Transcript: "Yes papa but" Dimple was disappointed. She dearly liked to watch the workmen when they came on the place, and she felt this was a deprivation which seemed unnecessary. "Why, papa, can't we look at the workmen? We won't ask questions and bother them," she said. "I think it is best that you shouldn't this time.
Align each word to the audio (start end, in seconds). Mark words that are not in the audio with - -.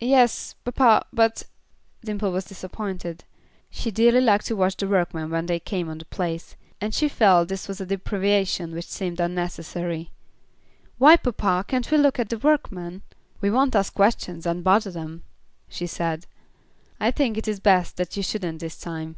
"Yes 0.00 0.54
papa 0.64 1.06
but" 1.12 1.42
Dimple 2.06 2.32
was 2.32 2.46
disappointed. 2.46 3.24
She 3.68 3.90
dearly 3.90 4.22
liked 4.22 4.46
to 4.46 4.56
watch 4.56 4.78
the 4.78 4.88
workmen 4.88 5.28
when 5.28 5.44
they 5.44 5.60
came 5.60 5.90
on 5.90 5.98
the 5.98 6.06
place, 6.06 6.56
and 6.80 6.94
she 6.94 7.06
felt 7.06 7.48
this 7.48 7.68
was 7.68 7.78
a 7.78 7.84
deprivation 7.84 8.72
which 8.72 8.86
seemed 8.88 9.20
unnecessary. 9.20 10.10
"Why, 10.96 11.16
papa, 11.18 11.66
can't 11.68 11.90
we 11.90 11.98
look 11.98 12.18
at 12.18 12.30
the 12.30 12.38
workmen? 12.38 13.02
We 13.42 13.50
won't 13.50 13.76
ask 13.76 13.92
questions 13.92 14.46
and 14.46 14.64
bother 14.64 14.90
them," 14.90 15.22
she 15.68 15.86
said. 15.86 16.24
"I 16.98 17.10
think 17.10 17.36
it 17.36 17.46
is 17.46 17.60
best 17.60 17.98
that 17.98 18.16
you 18.16 18.22
shouldn't 18.22 18.60
this 18.60 18.78
time. 18.80 19.16